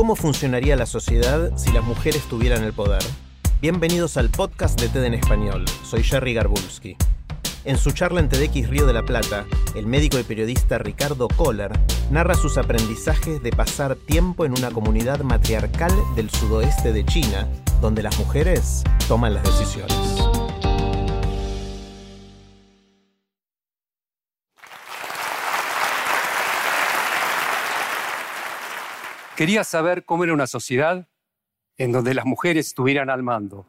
¿Cómo 0.00 0.16
funcionaría 0.16 0.76
la 0.76 0.86
sociedad 0.86 1.52
si 1.58 1.72
las 1.72 1.84
mujeres 1.84 2.22
tuvieran 2.22 2.64
el 2.64 2.72
poder? 2.72 3.02
Bienvenidos 3.60 4.16
al 4.16 4.30
podcast 4.30 4.80
de 4.80 4.88
TED 4.88 5.04
en 5.04 5.12
Español. 5.12 5.66
Soy 5.84 6.02
Jerry 6.02 6.32
Garbulski. 6.32 6.96
En 7.66 7.76
su 7.76 7.90
charla 7.90 8.20
en 8.20 8.30
TEDx 8.30 8.70
Río 8.70 8.86
de 8.86 8.94
la 8.94 9.02
Plata, 9.02 9.44
el 9.74 9.84
médico 9.86 10.18
y 10.18 10.22
periodista 10.22 10.78
Ricardo 10.78 11.28
Kohler 11.28 11.78
narra 12.10 12.34
sus 12.34 12.56
aprendizajes 12.56 13.42
de 13.42 13.52
pasar 13.52 13.94
tiempo 13.94 14.46
en 14.46 14.52
una 14.52 14.70
comunidad 14.70 15.20
matriarcal 15.20 15.92
del 16.16 16.30
sudoeste 16.30 16.94
de 16.94 17.04
China, 17.04 17.46
donde 17.82 18.02
las 18.02 18.18
mujeres 18.18 18.82
toman 19.06 19.34
las 19.34 19.42
decisiones. 19.42 20.29
Quería 29.40 29.64
saber 29.64 30.04
cómo 30.04 30.24
era 30.24 30.34
una 30.34 30.46
sociedad 30.46 31.08
en 31.78 31.92
donde 31.92 32.12
las 32.12 32.26
mujeres 32.26 32.66
estuvieran 32.66 33.08
al 33.08 33.22
mando, 33.22 33.64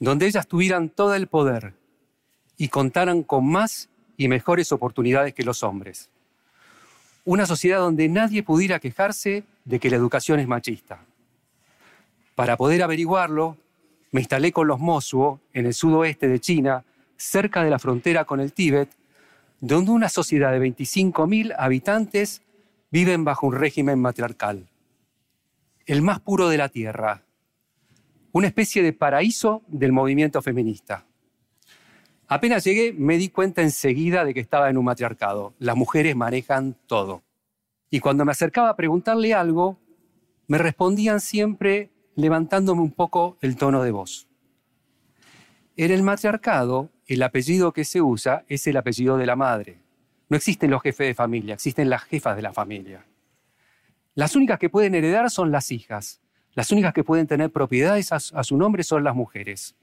donde 0.00 0.26
ellas 0.26 0.48
tuvieran 0.48 0.88
todo 0.88 1.14
el 1.14 1.28
poder 1.28 1.74
y 2.56 2.66
contaran 2.66 3.22
con 3.22 3.46
más 3.46 3.88
y 4.16 4.26
mejores 4.26 4.72
oportunidades 4.72 5.34
que 5.34 5.44
los 5.44 5.62
hombres. 5.62 6.10
Una 7.24 7.46
sociedad 7.46 7.78
donde 7.78 8.08
nadie 8.08 8.42
pudiera 8.42 8.80
quejarse 8.80 9.44
de 9.64 9.78
que 9.78 9.88
la 9.88 9.98
educación 9.98 10.40
es 10.40 10.48
machista. 10.48 10.98
Para 12.34 12.56
poder 12.56 12.82
averiguarlo, 12.82 13.56
me 14.10 14.20
instalé 14.20 14.50
con 14.50 14.66
los 14.66 14.80
Mosuo 14.80 15.38
en 15.52 15.66
el 15.66 15.74
sudoeste 15.74 16.26
de 16.26 16.40
China, 16.40 16.84
cerca 17.16 17.62
de 17.62 17.70
la 17.70 17.78
frontera 17.78 18.24
con 18.24 18.40
el 18.40 18.52
Tíbet, 18.52 18.88
donde 19.60 19.92
una 19.92 20.08
sociedad 20.08 20.50
de 20.50 20.58
25.000 20.58 21.54
habitantes 21.56 22.42
viven 22.96 23.24
bajo 23.24 23.46
un 23.46 23.52
régimen 23.52 23.98
matriarcal, 23.98 24.70
el 25.84 26.00
más 26.00 26.18
puro 26.18 26.48
de 26.48 26.56
la 26.56 26.70
Tierra, 26.70 27.24
una 28.32 28.46
especie 28.46 28.82
de 28.82 28.94
paraíso 28.94 29.62
del 29.66 29.92
movimiento 29.92 30.40
feminista. 30.40 31.04
Apenas 32.26 32.64
llegué 32.64 32.94
me 32.94 33.18
di 33.18 33.28
cuenta 33.28 33.60
enseguida 33.60 34.24
de 34.24 34.32
que 34.32 34.40
estaba 34.40 34.70
en 34.70 34.78
un 34.78 34.86
matriarcado. 34.86 35.52
Las 35.58 35.76
mujeres 35.76 36.16
manejan 36.16 36.74
todo. 36.86 37.22
Y 37.90 38.00
cuando 38.00 38.24
me 38.24 38.32
acercaba 38.32 38.70
a 38.70 38.76
preguntarle 38.76 39.34
algo, 39.34 39.78
me 40.46 40.56
respondían 40.56 41.20
siempre 41.20 41.90
levantándome 42.14 42.80
un 42.80 42.92
poco 42.92 43.36
el 43.42 43.56
tono 43.56 43.82
de 43.82 43.90
voz. 43.90 44.26
En 45.76 45.90
el 45.90 46.02
matriarcado, 46.02 46.88
el 47.06 47.22
apellido 47.22 47.74
que 47.74 47.84
se 47.84 48.00
usa 48.00 48.46
es 48.48 48.66
el 48.66 48.78
apellido 48.78 49.18
de 49.18 49.26
la 49.26 49.36
madre. 49.36 49.85
No 50.28 50.36
existen 50.36 50.70
los 50.70 50.82
jefes 50.82 51.06
de 51.06 51.14
familia, 51.14 51.54
existen 51.54 51.88
las 51.88 52.02
jefas 52.04 52.36
de 52.36 52.42
la 52.42 52.52
familia. 52.52 53.04
Las 54.14 54.34
únicas 54.34 54.58
que 54.58 54.70
pueden 54.70 54.94
heredar 54.94 55.30
son 55.30 55.52
las 55.52 55.70
hijas. 55.70 56.20
Las 56.54 56.72
únicas 56.72 56.94
que 56.94 57.04
pueden 57.04 57.26
tener 57.26 57.50
propiedades 57.50 58.12
a, 58.12 58.18
su 58.18 58.56
nombre 58.56 58.82
son 58.82 59.04
las 59.04 59.14
mujeres. 59.14 59.76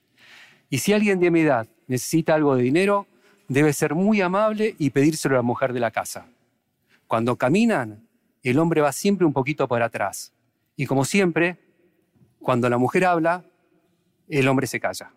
Y 0.69 0.79
si 0.79 0.91
alguien 0.91 1.19
de 1.19 1.29
mi 1.29 1.41
edad 1.41 1.67
necesita 1.87 2.33
algo 2.33 2.55
de 2.55 2.63
dinero, 2.63 3.05
debe 3.47 3.71
ser 3.73 3.93
muy 3.93 4.21
amable 4.21 4.75
y 4.79 4.89
pedírselo 4.89 5.35
a 5.35 5.37
la 5.37 5.43
mujer 5.43 5.71
de 5.71 5.79
la 5.79 5.91
casa. 5.91 6.25
Cuando 7.07 7.37
caminan, 7.37 8.07
el 8.41 8.57
hombre 8.57 8.81
va 8.81 8.91
siempre 8.91 9.25
un 9.25 9.33
poquito 9.33 9.67
por 9.67 9.83
atrás. 9.83 10.33
Y 10.75 10.87
como 10.87 11.05
siempre, 11.05 11.59
cuando 12.39 12.67
la 12.69 12.79
mujer 12.79 13.05
habla, 13.05 13.45
el 14.27 14.47
hombre 14.47 14.65
se 14.65 14.79
calla. 14.79 15.13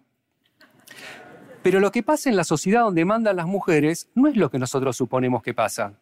Pero 1.67 1.81
lo 1.81 1.91
que 1.91 2.05
pasa 2.05 2.31
en 2.31 2.37
la 2.37 2.45
sociedad 2.45 2.83
donde 2.83 3.05
mandan 3.05 3.35
las 3.35 3.47
mujeres 3.49 4.09
no 4.15 4.29
es 4.29 4.37
lo 4.37 4.53
que 4.53 4.59
nosotros 4.61 4.97
suponemos 4.97 5.43
que 5.43 5.53
pasa. 5.53 5.95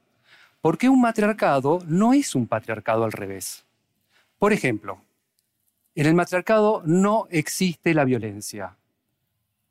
Porque 0.60 0.90
un 0.90 1.00
matriarcado 1.00 1.78
no 1.86 2.12
es 2.12 2.34
un 2.34 2.46
patriarcado 2.46 3.02
al 3.04 3.12
revés. 3.12 3.64
Por 4.38 4.52
ejemplo, 4.52 5.00
en 5.94 6.04
el 6.04 6.14
matriarcado 6.14 6.82
no 6.84 7.28
existe 7.30 7.94
la 7.94 8.04
violencia, 8.04 8.76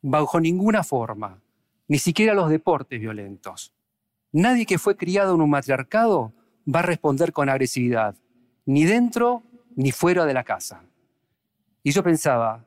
bajo 0.01 0.39
ninguna 0.39 0.83
forma, 0.83 1.39
ni 1.87 1.99
siquiera 1.99 2.33
los 2.33 2.49
deportes 2.49 2.99
violentos. 2.99 3.71
Nadie 4.31 4.65
que 4.65 4.79
fue 4.79 4.97
criado 4.97 5.35
en 5.35 5.41
un 5.41 5.51
matriarcado 5.51 6.33
va 6.67 6.79
a 6.79 6.87
responder 6.87 7.31
con 7.33 7.49
agresividad, 7.49 8.15
ni 8.65 8.83
dentro 8.85 9.43
ni 9.75 9.91
fuera 9.91 10.25
de 10.25 10.33
la 10.33 10.43
casa. 10.43 10.81
Y 11.83 11.91
yo 11.91 12.01
pensaba, 12.01 12.65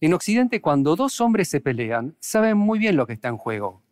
en 0.00 0.12
Occidente, 0.12 0.60
cuando 0.60 0.96
dos 0.96 1.20
hombres 1.20 1.48
se 1.48 1.60
pelean, 1.60 2.16
saben 2.20 2.56
muy 2.56 2.78
bien 2.78 2.96
lo 2.96 3.06
que 3.06 3.14
está 3.14 3.28
en 3.28 3.36
juego. 3.36 3.82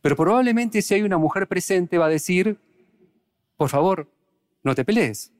Pero 0.00 0.16
probablemente 0.16 0.82
si 0.82 0.94
hay 0.94 1.02
una 1.02 1.18
mujer 1.18 1.48
presente 1.48 1.98
va 1.98 2.06
a 2.06 2.10
decir, 2.10 2.60
por 3.56 3.68
favor, 3.68 4.08
no 4.62 4.74
te 4.74 4.84
pelees. 4.84 5.32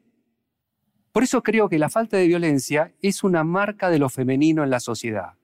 Por 1.12 1.22
eso 1.22 1.42
creo 1.42 1.68
que 1.68 1.78
la 1.78 1.88
falta 1.88 2.16
de 2.16 2.26
violencia 2.26 2.92
es 3.00 3.22
una 3.22 3.44
marca 3.44 3.90
de 3.90 3.98
lo 3.98 4.08
femenino 4.08 4.64
en 4.64 4.70
la 4.70 4.80
sociedad. 4.80 5.34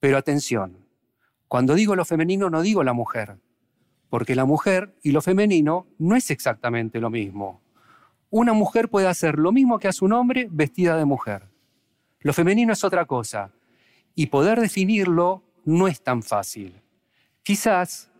Pero 0.00 0.16
atención, 0.16 0.86
cuando 1.46 1.74
digo 1.74 1.94
lo 1.94 2.04
femenino 2.04 2.50
no 2.50 2.62
digo 2.62 2.82
la 2.84 2.92
mujer, 2.92 3.38
porque 4.08 4.34
la 4.34 4.44
mujer 4.44 4.94
y 5.02 5.12
lo 5.12 5.20
femenino 5.20 5.86
no 5.98 6.16
es 6.16 6.30
exactamente 6.30 7.00
lo 7.00 7.10
mismo. 7.10 7.60
Una 8.30 8.52
mujer 8.52 8.88
puede 8.88 9.08
hacer 9.08 9.38
lo 9.38 9.52
mismo 9.52 9.78
que 9.78 9.88
hace 9.88 10.04
un 10.04 10.12
hombre 10.12 10.48
vestida 10.50 10.96
de 10.96 11.04
mujer. 11.04 11.48
Lo 12.20 12.32
femenino 12.32 12.72
es 12.72 12.84
otra 12.84 13.04
cosa 13.06 13.52
y 14.18 14.26
poder 14.26 14.58
definirlo 14.58 15.44
no 15.64 15.86
es 15.86 16.02
tan 16.02 16.24
fácil. 16.24 16.82
Quizás 17.44 18.10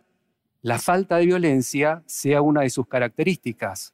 la 0.61 0.79
falta 0.79 1.17
de 1.17 1.25
violencia 1.25 2.03
sea 2.05 2.41
una 2.41 2.61
de 2.61 2.69
sus 2.69 2.87
características, 2.87 3.93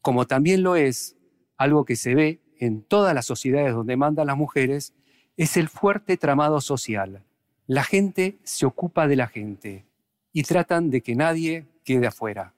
como 0.00 0.26
también 0.26 0.62
lo 0.62 0.76
es 0.76 1.18
algo 1.58 1.84
que 1.84 1.96
se 1.96 2.14
ve 2.14 2.40
en 2.58 2.80
todas 2.82 3.14
las 3.14 3.26
sociedades 3.26 3.74
donde 3.74 3.98
mandan 3.98 4.28
las 4.28 4.36
mujeres, 4.38 4.94
es 5.36 5.58
el 5.58 5.68
fuerte 5.68 6.16
tramado 6.16 6.62
social. 6.62 7.22
La 7.66 7.84
gente 7.84 8.38
se 8.42 8.64
ocupa 8.64 9.06
de 9.06 9.16
la 9.16 9.26
gente 9.26 9.84
y 10.32 10.44
tratan 10.44 10.88
de 10.88 11.02
que 11.02 11.14
nadie 11.16 11.66
quede 11.84 12.06
afuera. 12.06 12.54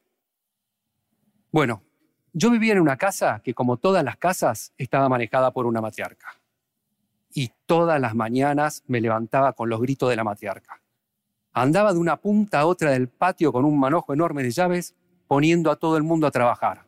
Bueno, 1.50 1.82
yo 2.32 2.48
vivía 2.48 2.74
en 2.74 2.80
una 2.80 2.96
casa 2.96 3.40
que, 3.42 3.54
como 3.54 3.76
todas 3.76 4.04
las 4.04 4.18
casas, 4.18 4.72
estaba 4.78 5.08
manejada 5.08 5.52
por 5.52 5.66
una 5.66 5.80
matriarca 5.80 6.41
y 7.34 7.50
todas 7.66 8.00
las 8.00 8.14
mañanas 8.14 8.82
me 8.86 9.00
levantaba 9.00 9.52
con 9.52 9.68
los 9.68 9.80
gritos 9.80 10.10
de 10.10 10.16
la 10.16 10.24
matriarca. 10.24 10.82
Andaba 11.52 11.92
de 11.92 11.98
una 11.98 12.16
punta 12.16 12.60
a 12.60 12.66
otra 12.66 12.90
del 12.90 13.08
patio 13.08 13.52
con 13.52 13.64
un 13.64 13.78
manojo 13.78 14.12
enorme 14.12 14.42
de 14.42 14.50
llaves, 14.50 14.94
poniendo 15.26 15.70
a 15.70 15.76
todo 15.76 15.96
el 15.96 16.02
mundo 16.02 16.26
a 16.26 16.30
trabajar. 16.30 16.86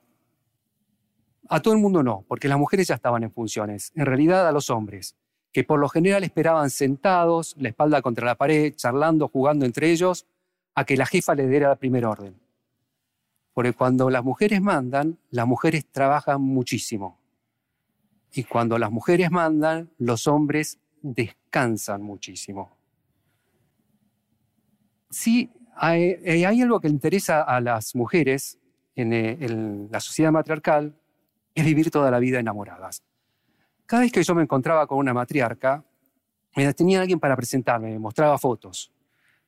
A 1.49 1.61
todo 1.61 1.75
el 1.75 1.81
mundo 1.81 2.03
no, 2.03 2.25
porque 2.27 2.49
las 2.49 2.59
mujeres 2.59 2.89
ya 2.89 2.95
estaban 2.95 3.23
en 3.23 3.31
funciones, 3.31 3.93
en 3.95 4.07
realidad 4.07 4.49
a 4.49 4.53
los 4.53 4.71
hombres, 4.71 5.17
que 5.53 5.65
por 5.65 5.79
lo 5.79 5.89
general 5.89 6.25
esperaban 6.25 6.71
sentados, 6.71 7.55
la 7.59 7.69
espalda 7.69 8.03
contra 8.03 8.27
la 8.27 8.35
pared, 8.35 8.75
charlando, 8.75 9.29
jugando 9.29 9.67
entre 9.67 9.91
ellos, 9.91 10.27
a 10.75 10.85
que 10.85 10.97
la 10.97 11.07
jefa 11.07 11.35
les 11.35 11.49
diera 11.49 11.71
el 11.71 11.79
primer 11.79 12.07
orden. 12.07 12.35
Porque 13.53 13.73
cuando 13.73 14.11
las 14.11 14.25
mujeres 14.25 14.61
mandan, 14.61 15.19
las 15.31 15.47
mujeres 15.47 15.87
trabajan 15.91 16.41
muchísimo. 16.41 17.21
Y 18.37 18.43
cuando 18.45 18.79
las 18.79 18.91
mujeres 18.91 19.31
mandan, 19.31 19.91
los 19.99 20.27
hombres 20.27 20.79
descansan 21.01 22.03
muchísimo. 22.03 22.77
Sí, 25.09 25.53
hay, 25.77 26.17
eh, 26.25 26.45
algo 26.45 26.81
que 26.81 26.89
le 26.89 26.95
interesa 26.95 27.43
a 27.43 27.61
las 27.61 27.95
mujeres 27.95 28.59
en, 28.97 29.13
eh, 29.13 29.39
en 29.41 29.89
la 29.93 30.01
sociedad 30.01 30.33
matriarcal, 30.33 30.97
es 31.55 31.65
vivir 31.65 31.93
toda 31.93 32.11
la 32.11 32.19
vida 32.19 32.41
enamoradas. 32.41 33.05
Cada 33.87 34.03
vez 34.03 34.11
que 34.11 34.25
yo 34.25 34.35
me 34.35 34.43
encontraba 34.43 34.89
con 34.89 34.99
una 34.99 35.15
matriarca, 35.15 35.85
me 36.57 36.75
tenía 36.75 37.01
alguien 37.01 37.21
para 37.21 37.37
presentarme, 37.37 37.93
me 37.93 37.99
mostraba 38.01 38.37
fotos, 38.39 38.91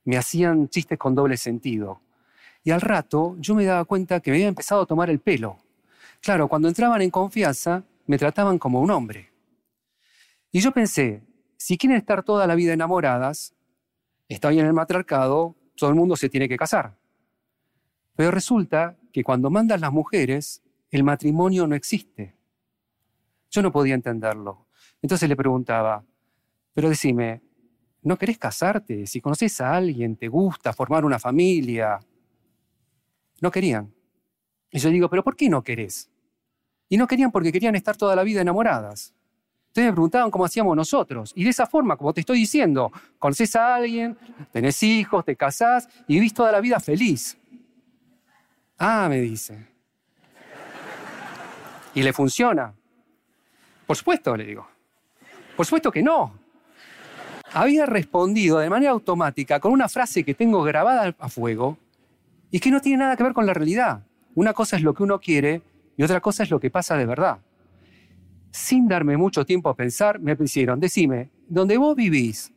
me 0.05 0.17
hacían 0.17 0.69
chistes 0.69 0.97
con 0.97 1.15
doble 1.15 1.37
sentido. 1.37 2.01
Y 2.63 2.71
al 2.71 2.81
rato 2.81 3.37
yo 3.41 3.57
me 3.57 3.65
daba 3.65 3.85
cuenta 3.85 4.21
que 4.21 4.31
me 4.31 4.37
había 4.37 4.49
empezado 4.49 4.83
a 4.83 4.87
tomar 4.87 5.11
el 5.11 5.19
pelo. 5.19 5.59
Claro, 6.21 6.47
cuando 6.47 6.69
entraban 6.69 7.03
en 7.03 7.11
confianza, 7.11 7.83
me 8.07 8.19
trataban 8.19 8.59
como 8.59 8.81
un 8.81 8.91
hombre. 8.91 9.33
Y 10.51 10.61
yo 10.61 10.73
pensé, 10.73 11.23
si 11.57 11.77
quieren 11.77 11.99
estar 11.99 12.23
toda 12.23 12.47
la 12.47 12.55
vida 12.55 12.73
enamoradas, 12.73 13.55
está 14.29 14.51
bien 14.51 14.63
en 14.63 14.69
el 14.69 14.73
matriarcado, 14.73 15.57
todo 15.77 15.91
el 15.91 15.97
mundo 15.97 16.17
se 16.17 16.29
tiene 16.29 16.49
que 16.49 16.57
casar. 16.57 16.97
Pero 18.15 18.31
resulta 18.31 18.97
que 19.13 19.23
cuando 19.23 19.51
mandan 19.51 19.81
las 19.81 19.93
mujeres, 19.93 20.63
el 20.91 21.05
matrimonio 21.05 21.67
no 21.67 21.75
existe. 21.75 22.35
Yo 23.51 23.63
no 23.63 23.71
podía 23.71 23.95
entenderlo. 23.95 24.67
Entonces 25.03 25.29
le 25.29 25.37
preguntaba, 25.37 26.05
pero 26.73 26.89
decime, 26.89 27.43
¿no 28.03 28.17
querés 28.17 28.39
casarte? 28.39 29.07
Si 29.07 29.21
conoces 29.21 29.61
a 29.61 29.75
alguien, 29.75 30.17
te 30.17 30.29
gusta 30.29 30.73
formar 30.73 31.05
una 31.05 31.19
familia. 31.19 32.01
No 33.41 33.51
querían. 33.51 33.93
Y 34.71 34.79
yo 34.79 34.91
digo, 34.91 35.09
pero 35.09 35.23
¿por 35.23 35.37
qué 35.37 35.49
no 35.49 35.63
querés? 35.63 36.11
Y 36.89 36.97
no 36.97 37.07
querían 37.07 37.31
porque 37.31 37.53
querían 37.53 37.75
estar 37.75 37.97
toda 37.97 38.15
la 38.15 38.23
vida 38.23 38.41
enamoradas. 38.41 39.13
Entonces 39.69 39.91
me 39.91 39.93
preguntaban 39.93 40.31
cómo 40.31 40.45
hacíamos 40.45 40.75
nosotros. 40.75 41.33
Y 41.35 41.45
de 41.45 41.51
esa 41.51 41.67
forma, 41.67 41.97
como 41.97 42.15
te 42.15 42.21
estoy 42.21 42.39
diciendo, 42.39 42.91
conoces 43.19 43.55
a 43.57 43.75
alguien, 43.75 44.17
tenés 44.51 44.83
hijos, 44.83 45.25
te 45.25 45.37
casás 45.37 45.87
y 46.09 46.15
vivís 46.15 46.33
toda 46.33 46.51
la 46.51 46.61
vida 46.61 46.81
feliz. 46.81 47.37
Ah, 48.79 49.07
me 49.09 49.21
dice. 49.21 49.67
¿Y 51.95 52.03
le 52.03 52.13
funciona? 52.13 52.73
Por 53.87 53.97
supuesto, 53.97 54.37
le 54.37 54.45
digo. 54.45 54.67
Por 55.57 55.67
supuesto 55.67 55.91
que 55.91 56.03
no. 56.03 56.39
Había 57.53 57.87
respondido 57.87 58.59
de 58.59 58.71
manera 58.71 58.93
automática 58.93 59.61
con 59.61 59.73
una 59.73 59.89
frase 59.89 60.25
que 60.25 60.35
tengo 60.35 60.63
grabada 60.63 61.15
a 61.19 61.29
fuego 61.29 61.79
y 62.51 62.61
que 62.61 62.71
no 62.71 62.81
tiene 62.81 62.99
nada 62.99 63.17
que 63.17 63.23
ver 63.23 63.33
con 63.33 63.47
la 63.47 63.55
realidad. 63.55 64.05
Una 64.35 64.53
cosa 64.53 64.77
es 64.77 64.83
lo 64.83 64.95
que 64.95 65.03
uno 65.03 65.21
quiere 65.21 65.63
y 65.97 66.03
otra 66.03 66.21
cosa 66.21 66.43
es 66.43 66.51
lo 66.51 66.61
que 66.61 66.71
pasa 66.71 66.97
de 66.97 67.07
verdad 67.07 67.39
sin 68.57 68.89
darme 68.89 69.19
mucho 69.19 69.45
tiempo 69.45 69.69
a 69.69 69.77
pensar, 69.77 70.19
me 70.19 70.35
hicieron, 70.41 70.81
decime, 70.81 71.31
¿dónde 71.47 71.77
vos 71.77 71.95
vivís? 71.95 72.53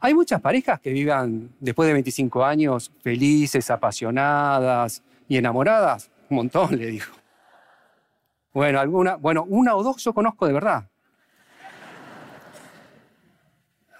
Hay 0.00 0.12
muchas 0.12 0.40
parejas 0.40 0.80
que 0.80 0.90
vivan 0.92 1.54
después 1.60 1.86
de 1.86 1.92
25 1.92 2.44
años 2.44 2.92
felices, 3.02 3.70
apasionadas 3.70 5.02
y 5.28 5.36
enamoradas. 5.36 6.10
Un 6.28 6.38
montón, 6.38 6.76
le 6.76 6.86
dijo. 6.86 7.14
Bueno, 8.52 8.80
alguna, 8.80 9.14
bueno, 9.14 9.44
una 9.48 9.76
o 9.76 9.82
dos 9.84 10.02
yo 10.02 10.12
conozco 10.12 10.46
de 10.46 10.52
verdad. 10.52 10.88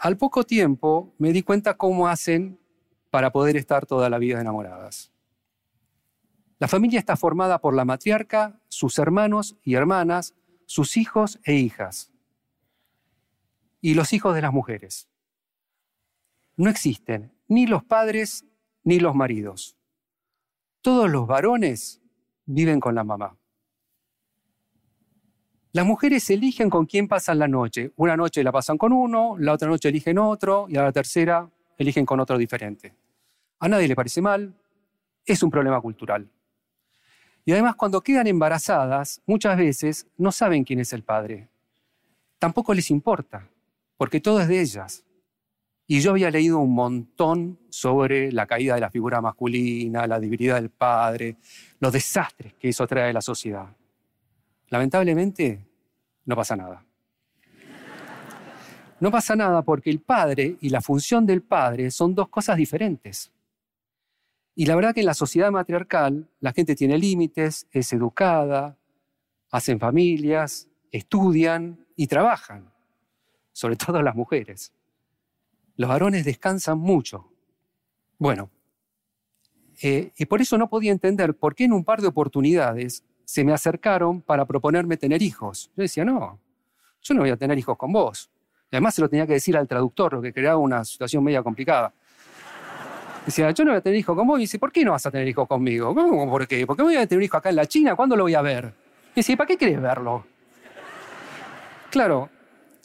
Al 0.00 0.16
poco 0.16 0.42
tiempo 0.42 1.14
me 1.18 1.32
di 1.32 1.42
cuenta 1.42 1.74
cómo 1.74 2.08
hacen 2.08 2.58
para 3.10 3.30
poder 3.30 3.56
estar 3.56 3.86
toda 3.86 4.10
la 4.10 4.18
vida 4.18 4.40
enamoradas. 4.40 5.12
La 6.58 6.68
familia 6.68 6.98
está 6.98 7.16
formada 7.16 7.60
por 7.60 7.74
la 7.74 7.84
matriarca, 7.84 8.60
sus 8.68 8.98
hermanos 8.98 9.56
y 9.62 9.74
hermanas, 9.74 10.34
sus 10.66 10.96
hijos 10.96 11.38
e 11.44 11.54
hijas 11.54 12.12
y 13.80 13.94
los 13.94 14.12
hijos 14.12 14.34
de 14.34 14.42
las 14.42 14.52
mujeres. 14.52 15.08
No 16.56 16.68
existen 16.68 17.32
ni 17.46 17.66
los 17.66 17.84
padres 17.84 18.44
ni 18.82 18.98
los 18.98 19.14
maridos. 19.14 19.76
Todos 20.82 21.08
los 21.08 21.26
varones 21.26 22.00
viven 22.44 22.80
con 22.80 22.94
la 22.94 23.04
mamá. 23.04 23.36
Las 25.72 25.86
mujeres 25.86 26.28
eligen 26.30 26.70
con 26.70 26.86
quién 26.86 27.06
pasan 27.06 27.38
la 27.38 27.46
noche. 27.46 27.92
Una 27.96 28.16
noche 28.16 28.42
la 28.42 28.50
pasan 28.50 28.78
con 28.78 28.92
uno, 28.92 29.36
la 29.38 29.52
otra 29.52 29.68
noche 29.68 29.90
eligen 29.90 30.18
otro 30.18 30.66
y 30.68 30.76
a 30.76 30.82
la 30.82 30.92
tercera 30.92 31.48
eligen 31.76 32.04
con 32.04 32.18
otro 32.18 32.36
diferente. 32.36 32.96
A 33.60 33.68
nadie 33.68 33.86
le 33.86 33.94
parece 33.94 34.20
mal, 34.20 34.54
es 35.24 35.42
un 35.42 35.50
problema 35.50 35.80
cultural. 35.80 36.28
Y 37.48 37.52
además 37.52 37.76
cuando 37.76 38.02
quedan 38.02 38.26
embarazadas, 38.26 39.22
muchas 39.24 39.56
veces 39.56 40.06
no 40.18 40.30
saben 40.30 40.64
quién 40.64 40.80
es 40.80 40.92
el 40.92 41.02
padre. 41.02 41.48
Tampoco 42.38 42.74
les 42.74 42.90
importa, 42.90 43.48
porque 43.96 44.20
todo 44.20 44.38
es 44.42 44.48
de 44.48 44.60
ellas. 44.60 45.02
Y 45.86 46.00
yo 46.00 46.10
había 46.10 46.30
leído 46.30 46.58
un 46.58 46.74
montón 46.74 47.58
sobre 47.70 48.30
la 48.32 48.44
caída 48.44 48.74
de 48.74 48.82
la 48.82 48.90
figura 48.90 49.22
masculina, 49.22 50.06
la 50.06 50.20
debilidad 50.20 50.56
del 50.56 50.68
padre, 50.68 51.38
los 51.80 51.90
desastres 51.90 52.52
que 52.52 52.68
eso 52.68 52.86
trae 52.86 53.08
a 53.08 53.12
la 53.14 53.22
sociedad. 53.22 53.74
Lamentablemente, 54.68 55.66
no 56.26 56.36
pasa 56.36 56.54
nada. 56.54 56.84
No 59.00 59.10
pasa 59.10 59.34
nada 59.36 59.62
porque 59.62 59.88
el 59.88 60.00
padre 60.00 60.58
y 60.60 60.68
la 60.68 60.82
función 60.82 61.24
del 61.24 61.40
padre 61.40 61.90
son 61.90 62.14
dos 62.14 62.28
cosas 62.28 62.58
diferentes. 62.58 63.32
Y 64.58 64.66
la 64.66 64.74
verdad 64.74 64.92
que 64.92 65.02
en 65.02 65.06
la 65.06 65.14
sociedad 65.14 65.52
matriarcal 65.52 66.28
la 66.40 66.52
gente 66.52 66.74
tiene 66.74 66.98
límites, 66.98 67.68
es 67.70 67.92
educada, 67.92 68.76
hacen 69.52 69.78
familias, 69.78 70.68
estudian 70.90 71.86
y 71.94 72.08
trabajan, 72.08 72.68
sobre 73.52 73.76
todo 73.86 74.02
las 74.02 74.16
mujeres. 74.16 74.72
Los 75.76 75.88
varones 75.88 76.24
descansan 76.24 76.76
mucho. 76.76 77.32
Bueno, 78.18 78.50
eh, 79.80 80.10
y 80.16 80.26
por 80.26 80.40
eso 80.40 80.58
no 80.58 80.68
podía 80.68 80.90
entender 80.90 81.36
por 81.36 81.54
qué 81.54 81.62
en 81.62 81.72
un 81.72 81.84
par 81.84 82.00
de 82.00 82.08
oportunidades 82.08 83.04
se 83.24 83.44
me 83.44 83.52
acercaron 83.52 84.22
para 84.22 84.44
proponerme 84.44 84.96
tener 84.96 85.22
hijos. 85.22 85.70
Yo 85.76 85.82
decía, 85.82 86.04
no, 86.04 86.40
yo 87.00 87.14
no 87.14 87.20
voy 87.20 87.30
a 87.30 87.36
tener 87.36 87.56
hijos 87.56 87.78
con 87.78 87.92
vos. 87.92 88.28
Y 88.72 88.74
además 88.74 88.96
se 88.96 89.02
lo 89.02 89.08
tenía 89.08 89.24
que 89.24 89.34
decir 89.34 89.56
al 89.56 89.68
traductor, 89.68 90.14
lo 90.14 90.20
que 90.20 90.32
creaba 90.32 90.58
una 90.58 90.84
situación 90.84 91.22
media 91.22 91.44
complicada. 91.44 91.94
Decía, 93.28 93.50
yo 93.50 93.62
no 93.62 93.72
voy 93.72 93.78
a 93.78 93.82
tener 93.82 93.98
hijo 93.98 94.16
con 94.16 94.26
vos. 94.26 94.38
Y 94.38 94.44
dice, 94.44 94.58
¿por 94.58 94.72
qué 94.72 94.82
no 94.82 94.92
vas 94.92 95.04
a 95.04 95.10
tener 95.10 95.28
hijo 95.28 95.44
conmigo? 95.44 95.94
¿Cómo, 95.94 96.30
¿Por 96.30 96.48
qué? 96.48 96.66
¿Por 96.66 96.74
qué 96.74 96.82
voy 96.82 96.96
a 96.96 97.06
tener 97.06 97.18
un 97.18 97.24
hijo 97.24 97.36
acá 97.36 97.50
en 97.50 97.56
la 97.56 97.66
China? 97.66 97.94
¿Cuándo 97.94 98.16
lo 98.16 98.22
voy 98.22 98.32
a 98.32 98.40
ver? 98.40 98.72
Y 99.12 99.16
dice, 99.16 99.36
¿para 99.36 99.48
qué 99.48 99.58
querés 99.58 99.78
verlo? 99.82 100.24
Claro, 101.90 102.30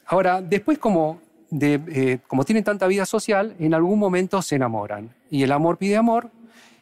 ahora, 0.05 0.41
después 0.41 0.79
como, 0.79 1.21
eh, 1.49 2.19
como 2.27 2.43
tienen 2.43 2.61
tanta 2.65 2.87
vida 2.87 3.05
social, 3.05 3.55
en 3.57 3.73
algún 3.73 3.97
momento 3.97 4.41
se 4.41 4.57
enamoran. 4.57 5.15
Y 5.29 5.43
el 5.43 5.51
amor 5.53 5.77
pide 5.77 5.95
amor, 5.95 6.29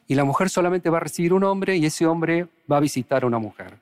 y 0.08 0.16
la 0.16 0.24
mujer 0.24 0.50
solamente 0.50 0.90
va 0.90 0.98
a 0.98 1.02
recibir 1.02 1.32
un 1.32 1.44
hombre, 1.44 1.78
y 1.78 1.86
ese 1.86 2.08
hombre 2.08 2.48
va 2.70 2.78
a 2.78 2.80
visitar 2.80 3.22
a 3.22 3.28
una 3.28 3.38
mujer. 3.38 3.78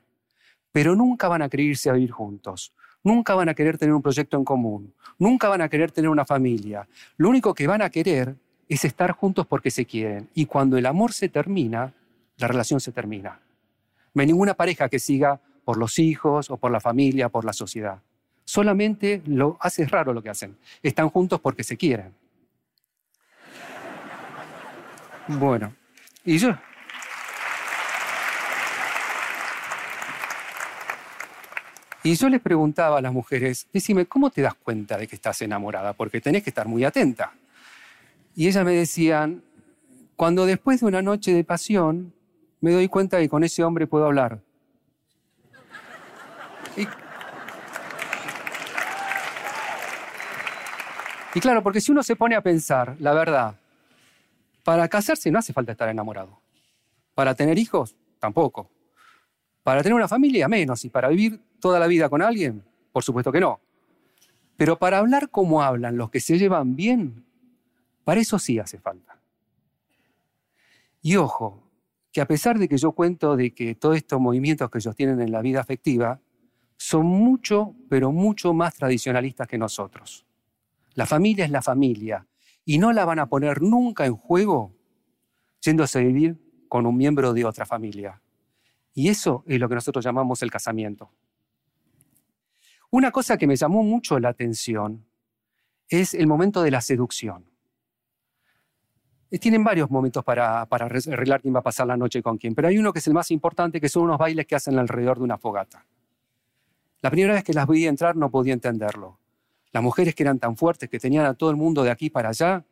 Pero 0.72 0.94
nunca 0.94 1.26
van 1.28 1.40
a 1.40 1.48
querer 1.48 1.74
a 1.88 1.92
vivir 1.92 2.10
juntos. 2.10 2.74
Nunca 3.02 3.34
van 3.34 3.48
a 3.48 3.54
querer 3.54 3.78
tener 3.78 3.94
un 3.94 4.02
proyecto 4.02 4.36
en 4.36 4.44
común. 4.44 4.92
Nunca 5.18 5.48
van 5.48 5.62
a 5.62 5.70
querer 5.70 5.90
tener 5.90 6.10
una 6.10 6.26
familia. 6.26 6.86
Lo 7.16 7.30
único 7.30 7.54
que 7.54 7.66
van 7.66 7.80
a 7.80 7.88
querer 7.88 8.36
es 8.70 8.84
estar 8.84 9.10
juntos 9.12 9.46
porque 9.46 9.70
se 9.70 9.84
quieren. 9.84 10.30
Y 10.32 10.46
cuando 10.46 10.78
el 10.78 10.86
amor 10.86 11.12
se 11.12 11.28
termina, 11.28 11.92
la 12.38 12.46
relación 12.46 12.80
se 12.80 12.92
termina. 12.92 13.40
No 14.14 14.20
hay 14.20 14.28
ninguna 14.28 14.54
pareja 14.54 14.88
que 14.88 15.00
siga 15.00 15.40
por 15.64 15.76
los 15.76 15.98
hijos 15.98 16.50
o 16.50 16.56
por 16.56 16.70
la 16.70 16.78
familia, 16.78 17.28
por 17.28 17.44
la 17.44 17.52
sociedad. 17.52 18.00
Solamente 18.44 19.22
lo 19.26 19.56
hace 19.60 19.86
raro 19.86 20.14
lo 20.14 20.22
que 20.22 20.30
hacen. 20.30 20.56
Están 20.82 21.10
juntos 21.10 21.40
porque 21.40 21.64
se 21.64 21.76
quieren. 21.76 22.14
Bueno, 25.26 25.74
y 26.24 26.38
yo. 26.38 26.56
Y 32.04 32.14
yo 32.14 32.28
les 32.28 32.40
preguntaba 32.40 32.98
a 32.98 33.00
las 33.02 33.12
mujeres, 33.12 33.66
decime, 33.72 34.06
¿cómo 34.06 34.30
te 34.30 34.42
das 34.42 34.54
cuenta 34.54 34.96
de 34.96 35.08
que 35.08 35.16
estás 35.16 35.42
enamorada? 35.42 35.92
Porque 35.92 36.20
tenés 36.20 36.42
que 36.44 36.50
estar 36.50 36.66
muy 36.66 36.84
atenta. 36.84 37.32
Y 38.40 38.48
ellas 38.48 38.64
me 38.64 38.72
decían, 38.72 39.44
cuando 40.16 40.46
después 40.46 40.80
de 40.80 40.86
una 40.86 41.02
noche 41.02 41.34
de 41.34 41.44
pasión 41.44 42.14
me 42.62 42.72
doy 42.72 42.88
cuenta 42.88 43.18
que 43.18 43.28
con 43.28 43.44
ese 43.44 43.62
hombre 43.62 43.86
puedo 43.86 44.06
hablar. 44.06 44.40
Y, 46.74 46.88
y 51.34 51.40
claro, 51.40 51.62
porque 51.62 51.82
si 51.82 51.92
uno 51.92 52.02
se 52.02 52.16
pone 52.16 52.34
a 52.34 52.40
pensar, 52.40 52.96
la 52.98 53.12
verdad, 53.12 53.56
para 54.64 54.88
casarse 54.88 55.30
no 55.30 55.38
hace 55.38 55.52
falta 55.52 55.72
estar 55.72 55.90
enamorado. 55.90 56.40
Para 57.14 57.34
tener 57.34 57.58
hijos, 57.58 57.94
tampoco. 58.18 58.70
Para 59.62 59.82
tener 59.82 59.96
una 59.96 60.08
familia, 60.08 60.48
menos. 60.48 60.82
Y 60.86 60.88
para 60.88 61.08
vivir 61.08 61.42
toda 61.60 61.78
la 61.78 61.86
vida 61.86 62.08
con 62.08 62.22
alguien, 62.22 62.64
por 62.90 63.04
supuesto 63.04 63.30
que 63.32 63.40
no. 63.40 63.60
Pero 64.56 64.78
para 64.78 64.96
hablar 64.96 65.28
como 65.28 65.62
hablan 65.62 65.98
los 65.98 66.08
que 66.08 66.20
se 66.20 66.38
llevan 66.38 66.74
bien, 66.74 67.26
para 68.04 68.20
eso 68.20 68.38
sí 68.38 68.58
hace 68.58 68.78
falta. 68.78 69.20
Y 71.02 71.16
ojo, 71.16 71.70
que 72.12 72.20
a 72.20 72.26
pesar 72.26 72.58
de 72.58 72.68
que 72.68 72.76
yo 72.76 72.92
cuento 72.92 73.36
de 73.36 73.54
que 73.54 73.74
todos 73.74 73.96
estos 73.96 74.20
movimientos 74.20 74.70
que 74.70 74.78
ellos 74.78 74.96
tienen 74.96 75.20
en 75.20 75.32
la 75.32 75.42
vida 75.42 75.60
afectiva 75.60 76.20
son 76.76 77.06
mucho, 77.06 77.74
pero 77.88 78.10
mucho 78.10 78.52
más 78.54 78.74
tradicionalistas 78.74 79.46
que 79.46 79.58
nosotros. 79.58 80.26
La 80.94 81.06
familia 81.06 81.44
es 81.44 81.50
la 81.50 81.62
familia 81.62 82.26
y 82.64 82.78
no 82.78 82.92
la 82.92 83.04
van 83.04 83.18
a 83.18 83.28
poner 83.28 83.62
nunca 83.62 84.06
en 84.06 84.16
juego 84.16 84.74
yéndose 85.60 85.98
a 85.98 86.02
vivir 86.02 86.40
con 86.68 86.86
un 86.86 86.96
miembro 86.96 87.32
de 87.32 87.44
otra 87.44 87.66
familia. 87.66 88.22
Y 88.94 89.08
eso 89.08 89.44
es 89.46 89.60
lo 89.60 89.68
que 89.68 89.74
nosotros 89.74 90.04
llamamos 90.04 90.42
el 90.42 90.50
casamiento. 90.50 91.10
Una 92.90 93.10
cosa 93.10 93.36
que 93.36 93.46
me 93.46 93.56
llamó 93.56 93.82
mucho 93.82 94.18
la 94.18 94.30
atención 94.30 95.06
es 95.88 96.14
el 96.14 96.26
momento 96.26 96.62
de 96.62 96.70
la 96.70 96.80
seducción. 96.80 97.49
Eh, 99.30 99.38
tienen 99.38 99.62
varios 99.62 99.90
momentos 99.90 100.24
para, 100.24 100.62
arreglar 100.62 101.40
quién 101.40 101.54
va 101.54 101.60
a 101.60 101.62
pasar 101.62 101.86
la 101.86 101.96
noche 101.96 102.22
con 102.22 102.36
quién, 102.36 102.54
pero 102.54 102.68
hay 102.68 102.78
uno 102.78 102.92
que 102.92 102.98
es 102.98 103.06
el 103.06 103.14
más 103.14 103.30
importante, 103.30 103.80
que 103.80 103.88
son 103.88 104.04
unos 104.04 104.18
bailes 104.18 104.46
que 104.46 104.56
hacen 104.56 104.78
alrededor 104.78 105.18
de 105.18 105.24
una 105.24 105.38
fogata. 105.38 105.86
La 107.00 107.10
primera 107.10 107.34
vez 107.34 107.44
que 107.44 107.54
las 107.54 107.66
vi 107.68 107.86
entrar 107.86 108.16
no 108.16 108.30
podía 108.30 108.52
entenderlo. 108.52 109.18
Las 109.72 109.82
mujeres 109.82 110.14
que 110.14 110.24
eran 110.24 110.38
tan 110.38 110.56
fuertes, 110.56 110.90
que 110.90 110.98
tenían 110.98 111.26
a 111.26 111.34
todo 111.34 111.50
el 111.50 111.56
mundo 111.56 111.84
de 111.84 111.90
aquí 111.90 112.10
para 112.10 112.30
allá, 112.30 112.64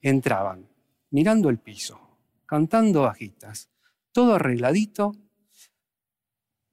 entraban, 0.00 0.66
mirando 1.10 1.48
el 1.50 1.58
piso, 1.58 1.98
cantando 2.46 3.02
bajitas, 3.02 3.68
todo 4.12 4.36
arregladito, 4.36 5.16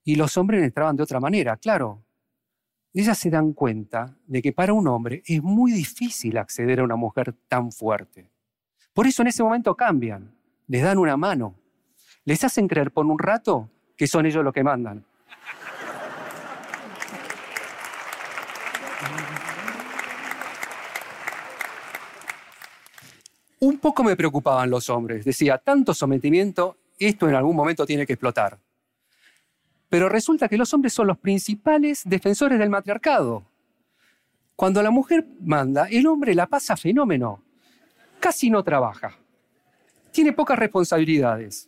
y 0.03 0.15
los 0.15 0.38
hombres 0.38 0.63
entraban 0.63 0.95
de 0.95 1.03
otra 1.03 1.19
manera, 1.19 1.57
claro. 1.57 2.03
Ellas 2.93 3.17
se 3.17 3.29
dan 3.29 3.53
cuenta 3.53 4.17
de 4.25 4.41
que 4.41 4.51
para 4.51 4.74
un 4.74 4.88
hombre 4.88 5.24
es 5.25 5.41
muy 5.41 5.71
difícil 5.71 6.38
acceder 6.38 6.79
a 6.79 6.83
una 6.83 6.95
mujer 6.95 7.33
tan 7.48 7.71
fuerte. 7.71 8.30
Por 8.93 9.07
eso 9.07 9.21
en 9.21 9.29
ese 9.29 9.43
momento 9.43 9.75
cambian, 9.75 10.31
les 10.67 10.83
dan 10.83 10.98
una 10.98 11.15
mano, 11.15 11.55
les 12.25 12.43
hacen 12.43 12.67
creer 12.67 12.91
por 12.91 13.05
un 13.05 13.17
rato 13.17 13.69
que 13.95 14.07
son 14.07 14.25
ellos 14.25 14.43
los 14.43 14.53
que 14.53 14.63
mandan. 14.63 15.05
Un 23.60 23.77
poco 23.77 24.03
me 24.03 24.15
preocupaban 24.15 24.71
los 24.71 24.89
hombres. 24.89 25.24
Decía, 25.24 25.60
tanto 25.60 25.93
sometimiento, 25.93 26.77
esto 26.98 27.29
en 27.29 27.36
algún 27.36 27.55
momento 27.55 27.86
tiene 27.86 28.07
que 28.07 28.13
explotar. 28.13 28.57
Pero 29.88 30.10
resulta 30.10 30.50
que 30.50 30.57
los 30.57 30.74
hombres 30.74 30.93
son 30.93 31.05
los 31.07 31.19
principales 31.19 32.01
defensores 32.05 32.57
del 32.57 32.71
matriarcado. 32.71 33.43
Cuando 34.55 34.81
la 34.81 34.89
mujer 34.89 35.27
manda, 35.41 35.88
el 35.89 36.07
hombre 36.07 36.33
la 36.33 36.48
pasa 36.48 36.75
fenómeno. 36.75 37.43
Casi 38.22 38.51
no 38.51 38.63
trabaja. 38.63 39.18
Tiene 40.12 40.32
pocas 40.32 40.58
responsabilidades. 40.58 41.68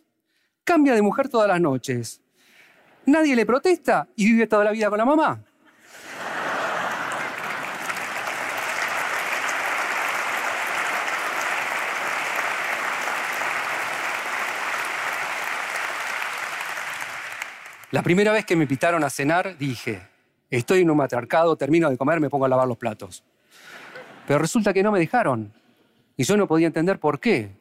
Cambia 0.62 0.94
de 0.94 1.02
mujer 1.02 1.28
todas 1.28 1.48
las 1.48 1.60
noches. 1.60 2.22
Nadie 3.06 3.34
le 3.34 3.44
protesta 3.44 4.06
y 4.14 4.26
vive 4.26 4.46
toda 4.46 4.62
la 4.62 4.70
vida 4.70 4.88
con 4.88 4.98
la 4.98 5.04
mamá. 5.04 5.44
La 17.90 18.02
primera 18.04 18.30
vez 18.30 18.44
que 18.44 18.54
me 18.54 18.62
invitaron 18.62 19.02
a 19.02 19.10
cenar 19.10 19.58
dije, 19.58 20.08
estoy 20.50 20.82
en 20.82 20.90
un 20.90 20.98
matriarcado, 20.98 21.56
termino 21.56 21.90
de 21.90 21.96
comer, 21.96 22.20
me 22.20 22.30
pongo 22.30 22.44
a 22.44 22.48
lavar 22.48 22.68
los 22.68 22.78
platos. 22.78 23.24
Pero 24.28 24.38
resulta 24.38 24.72
que 24.72 24.84
no 24.84 24.92
me 24.92 25.00
dejaron. 25.00 25.52
Y 26.16 26.24
yo 26.24 26.36
no 26.36 26.46
podía 26.46 26.66
entender 26.66 27.00
por 27.00 27.20
qué. 27.20 27.56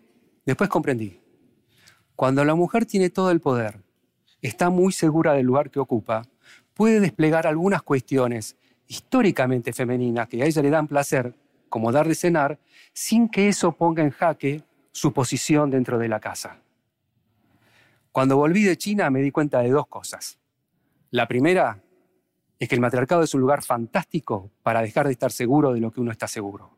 Después 0.46 0.70
comprendí. 0.70 1.20
Cuando 2.16 2.46
la 2.46 2.56
mujer 2.56 2.86
tiene 2.86 3.10
todo 3.10 3.32
el 3.32 3.40
poder, 3.40 3.82
está 4.42 4.70
muy 4.70 4.94
segura 4.94 5.34
del 5.34 5.46
lugar 5.46 5.72
que 5.72 5.80
ocupa, 5.80 6.24
puede 6.74 7.00
desplegar 7.00 7.48
algunas 7.48 7.82
cuestiones 7.82 8.58
históricamente 8.88 9.74
femeninas 9.74 10.28
que 10.28 10.44
a 10.44 10.46
ella 10.46 10.62
le 10.62 10.70
dan 10.70 10.88
placer, 10.88 11.34
como 11.70 11.92
dar 11.92 12.08
de 12.08 12.16
cenar, 12.16 12.60
sin 12.94 13.30
que 13.30 13.50
eso 13.50 13.72
ponga 13.72 14.04
en 14.04 14.12
jaque 14.12 14.64
su 14.92 15.12
posición 15.14 15.72
dentro 15.72 15.98
de 15.98 16.08
la 16.08 16.20
casa. 16.20 16.60
Cuando 18.12 18.38
volví 18.38 18.64
de 18.64 18.78
China 18.78 19.10
me 19.10 19.22
di 19.22 19.32
cuenta 19.32 19.60
de 19.62 19.72
dos 19.72 19.88
cosas. 19.88 20.38
La 21.10 21.28
primera 21.28 21.82
es 22.60 22.70
que 22.70 22.76
el 22.76 22.82
matriarcado 22.82 23.24
es 23.24 23.34
un 23.34 23.42
lugar 23.42 23.64
fantástico 23.64 24.52
para 24.62 24.82
dejar 24.82 25.08
de 25.08 25.14
estar 25.14 25.32
seguro 25.32 25.74
de 25.74 25.80
lo 25.80 25.92
que 25.92 26.00
uno 26.00 26.12
está 26.12 26.28
seguro. 26.28 26.78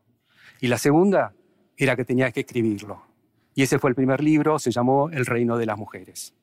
Y 0.60 0.68
la 0.68 0.78
segunda 0.78 1.34
era 1.76 1.96
que 1.96 2.04
tenía 2.04 2.30
que 2.32 2.40
escribirlo. 2.40 3.02
Y 3.54 3.62
ese 3.62 3.78
fue 3.78 3.90
el 3.90 3.96
primer 3.96 4.22
libro, 4.22 4.58
se 4.58 4.70
llamó 4.70 5.10
El 5.10 5.26
reino 5.26 5.56
de 5.56 5.66
las 5.66 5.78
mujeres. 5.78 6.34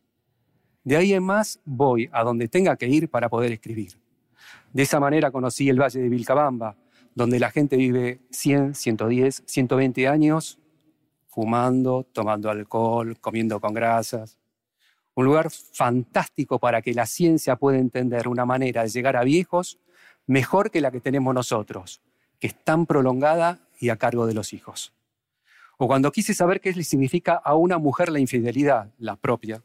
De 0.83 0.97
ahí 0.97 1.13
en 1.13 1.23
más 1.23 1.59
voy 1.63 2.09
a 2.11 2.23
donde 2.23 2.47
tenga 2.47 2.75
que 2.75 2.87
ir 2.87 3.09
para 3.09 3.29
poder 3.29 3.51
escribir. 3.51 3.99
De 4.73 4.83
esa 4.83 4.99
manera 4.99 5.31
conocí 5.31 5.69
el 5.69 5.79
Valle 5.79 6.01
de 6.01 6.09
Vilcabamba, 6.09 6.75
donde 7.15 7.39
la 7.39 7.51
gente 7.51 7.77
vive 7.77 8.21
100, 8.31 8.75
110, 8.75 9.43
120 9.45 10.07
años 10.07 10.59
fumando, 11.27 12.05
tomando 12.11 12.49
alcohol, 12.49 13.17
comiendo 13.19 13.59
con 13.59 13.73
grasas, 13.73 14.37
un 15.15 15.25
lugar 15.25 15.49
fantástico 15.49 16.59
para 16.59 16.81
que 16.81 16.93
la 16.93 17.05
ciencia 17.05 17.55
pueda 17.55 17.77
entender 17.77 18.27
una 18.27 18.45
manera 18.45 18.83
de 18.83 18.89
llegar 18.89 19.15
a 19.15 19.23
viejos 19.23 19.79
mejor 20.25 20.71
que 20.71 20.81
la 20.81 20.91
que 20.91 20.99
tenemos 20.99 21.33
nosotros, 21.33 22.01
que 22.39 22.47
es 22.47 22.55
tan 22.63 22.85
prolongada 22.85 23.59
y 23.79 23.89
a 23.89 23.97
cargo 23.97 24.25
de 24.25 24.33
los 24.33 24.53
hijos. 24.53 24.93
O 25.77 25.87
cuando 25.87 26.11
quise 26.11 26.33
saber 26.33 26.61
qué 26.61 26.73
significa 26.83 27.33
a 27.33 27.55
una 27.55 27.77
mujer 27.77 28.09
la 28.09 28.19
infidelidad, 28.19 28.91
la 28.97 29.15
propia, 29.15 29.63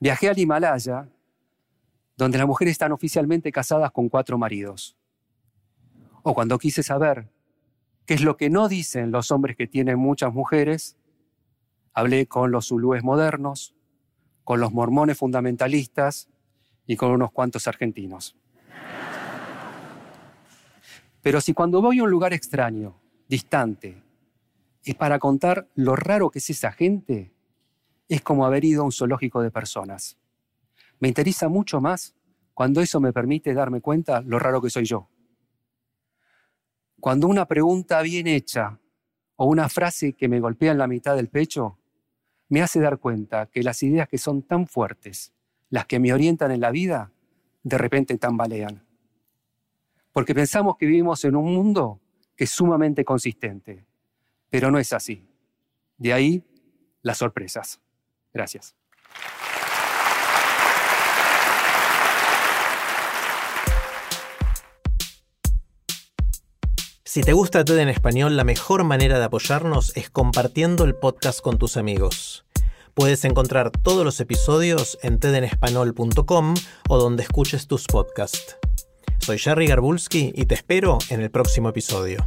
viajé 0.00 0.28
al 0.28 0.38
Himalaya, 0.38 1.08
donde 2.16 2.38
las 2.38 2.46
mujeres 2.46 2.72
están 2.72 2.92
oficialmente 2.92 3.52
casadas 3.52 3.90
con 3.92 4.08
cuatro 4.08 4.38
maridos. 4.38 4.96
O 6.22 6.34
cuando 6.34 6.58
quise 6.58 6.82
saber 6.82 7.28
qué 8.06 8.14
es 8.14 8.22
lo 8.22 8.36
que 8.36 8.50
no 8.50 8.68
dicen 8.68 9.10
los 9.10 9.30
hombres 9.30 9.56
que 9.56 9.66
tienen 9.66 9.98
muchas 9.98 10.32
mujeres, 10.32 10.96
hablé 11.94 12.26
con 12.26 12.50
los 12.50 12.68
zulúes 12.68 13.02
modernos, 13.02 13.74
con 14.44 14.60
los 14.60 14.72
mormones 14.72 15.18
fundamentalistas 15.18 16.28
y 16.86 16.96
con 16.96 17.10
unos 17.10 17.32
cuantos 17.32 17.68
argentinos. 17.68 18.36
Pero 21.22 21.40
si 21.40 21.54
cuando 21.54 21.80
voy 21.80 22.00
a 22.00 22.02
un 22.02 22.10
lugar 22.10 22.32
extraño, 22.32 23.00
distante, 23.28 24.02
es 24.84 24.94
para 24.94 25.18
contar 25.18 25.68
lo 25.74 25.96
raro 25.96 26.30
que 26.30 26.38
es 26.38 26.50
esa 26.50 26.72
gente, 26.72 27.32
es 28.08 28.20
como 28.22 28.44
haber 28.44 28.64
ido 28.64 28.82
a 28.82 28.84
un 28.84 28.92
zoológico 28.92 29.40
de 29.42 29.50
personas. 29.50 30.18
Me 30.98 31.08
interesa 31.08 31.48
mucho 31.48 31.80
más 31.80 32.14
cuando 32.54 32.80
eso 32.80 33.00
me 33.00 33.12
permite 33.12 33.54
darme 33.54 33.80
cuenta 33.80 34.20
lo 34.20 34.38
raro 34.38 34.60
que 34.60 34.70
soy 34.70 34.84
yo. 34.84 35.08
Cuando 37.00 37.26
una 37.26 37.46
pregunta 37.46 38.02
bien 38.02 38.26
hecha 38.26 38.78
o 39.36 39.46
una 39.46 39.68
frase 39.68 40.12
que 40.12 40.28
me 40.28 40.40
golpea 40.40 40.72
en 40.72 40.78
la 40.78 40.86
mitad 40.86 41.16
del 41.16 41.28
pecho 41.28 41.78
me 42.48 42.60
hace 42.60 42.80
dar 42.80 42.98
cuenta 42.98 43.46
que 43.46 43.62
las 43.62 43.82
ideas 43.82 44.08
que 44.08 44.18
son 44.18 44.42
tan 44.42 44.66
fuertes, 44.66 45.32
las 45.70 45.86
que 45.86 45.98
me 45.98 46.12
orientan 46.12 46.50
en 46.50 46.60
la 46.60 46.70
vida, 46.70 47.10
de 47.62 47.78
repente 47.78 48.18
tambalean. 48.18 48.84
Porque 50.12 50.34
pensamos 50.34 50.76
que 50.76 50.86
vivimos 50.86 51.24
en 51.24 51.34
un 51.34 51.54
mundo 51.54 52.00
que 52.36 52.44
es 52.44 52.50
sumamente 52.50 53.04
consistente, 53.04 53.86
pero 54.52 54.70
no 54.70 54.78
es 54.78 54.92
así. 54.92 55.26
De 55.96 56.12
ahí 56.12 56.44
las 57.00 57.16
sorpresas. 57.16 57.80
Gracias. 58.34 58.76
Si 67.02 67.22
te 67.22 67.32
gusta 67.32 67.64
TED 67.64 67.78
en 67.78 67.88
español, 67.88 68.36
la 68.36 68.44
mejor 68.44 68.84
manera 68.84 69.18
de 69.18 69.24
apoyarnos 69.24 69.96
es 69.96 70.10
compartiendo 70.10 70.84
el 70.84 70.94
podcast 70.96 71.40
con 71.40 71.58
tus 71.58 71.78
amigos. 71.78 72.44
Puedes 72.92 73.24
encontrar 73.24 73.70
todos 73.70 74.04
los 74.04 74.20
episodios 74.20 74.98
en 75.02 75.18
tedenespanol.com 75.18 76.54
o 76.90 76.98
donde 76.98 77.22
escuches 77.22 77.66
tus 77.66 77.86
podcasts. 77.86 78.58
Soy 79.18 79.38
Jerry 79.38 79.66
Garbulski 79.66 80.32
y 80.34 80.44
te 80.44 80.54
espero 80.54 80.98
en 81.08 81.22
el 81.22 81.30
próximo 81.30 81.70
episodio. 81.70 82.26